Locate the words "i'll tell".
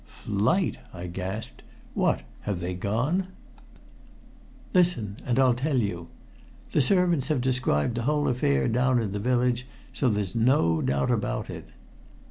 5.37-5.77